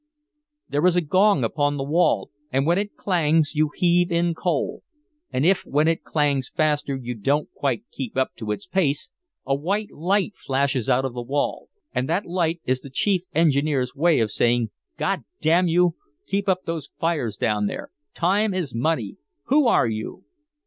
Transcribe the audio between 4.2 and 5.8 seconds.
coal, and if